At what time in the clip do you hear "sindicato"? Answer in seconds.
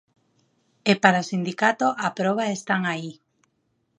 1.31-1.87